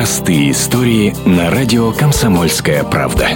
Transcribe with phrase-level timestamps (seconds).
[0.00, 3.28] Простые истории на радио «Комсомольская правда».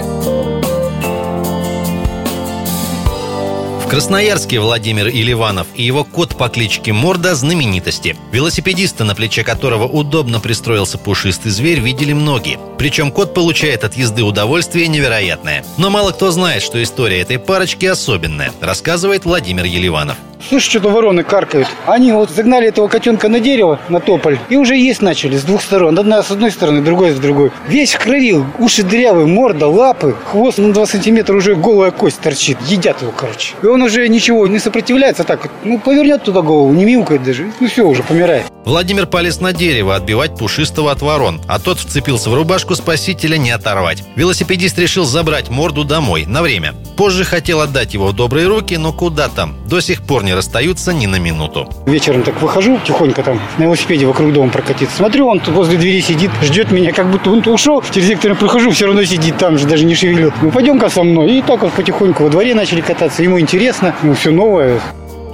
[3.83, 8.17] В Красноярске Владимир Иливанов и его кот по кличке Морда– знаменитости.
[8.31, 12.57] Велосипедиста, на плече которого удобно пристроился пушистый зверь, видели многие.
[12.79, 15.63] Причем кот получает от езды удовольствие невероятное.
[15.77, 20.17] Но мало кто знает, что история этой парочки особенная, рассказывает Владимир Еливанов.
[20.47, 21.67] Слышь, что-то вороны каркают.
[21.85, 25.61] Они вот загнали этого котенка на дерево, на тополь, и уже есть начали с двух
[25.61, 25.97] сторон.
[25.97, 27.51] Одна с одной стороны, другой с другой.
[27.67, 32.57] Весь в крови, уши дырявые, морда, лапы, хвост на 2 сантиметра уже голая кость торчит.
[32.67, 33.55] Едят его, короче.
[33.63, 35.49] И он уже ничего не сопротивляется так.
[35.63, 37.51] Ну, повернет туда голову, не мяукает даже.
[37.59, 38.45] Ну, все, уже помирает.
[38.65, 43.51] Владимир полез на дерево отбивать пушистого от ворон, а тот вцепился в рубашку спасителя не
[43.51, 44.03] оторвать.
[44.15, 46.73] Велосипедист решил забрать морду домой на время.
[46.97, 49.55] Позже хотел отдать его в добрые руки, но куда там?
[49.67, 51.69] До сих пор не расстаются ни на минуту.
[51.85, 54.97] Вечером так выхожу тихонько там на велосипеде вокруг дома прокатиться.
[54.97, 57.83] Смотрю, он возле двери сидит, ждет меня, как будто он ушел.
[57.93, 60.33] Через некоторое прохожу, все равно сидит там же, даже не шевелю.
[60.41, 61.37] Ну, пойдем-ка со мной.
[61.37, 63.21] И так вот потихоньку во дворе начали кататься.
[63.21, 64.81] Ему интересно, ну, все новое.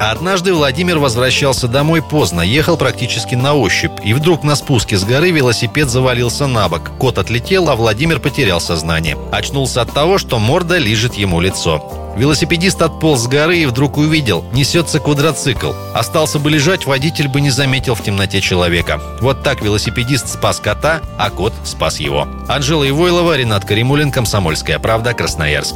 [0.09, 3.91] Однажды Владимир возвращался домой поздно, ехал практически на ощупь.
[4.03, 6.89] И вдруг на спуске с горы велосипед завалился на бок.
[6.97, 9.16] Кот отлетел, а Владимир потерял сознание.
[9.31, 12.13] Очнулся от того, что морда лижет ему лицо.
[12.17, 15.72] Велосипедист отполз с горы и вдруг увидел, несется квадроцикл.
[15.94, 18.99] Остался бы лежать, водитель бы не заметил в темноте человека.
[19.22, 22.27] Вот так велосипедист спас кота, а кот спас его.
[22.49, 25.75] Анжела Ивойлова, Ренат Каримулин, Комсомольская правда, Красноярск.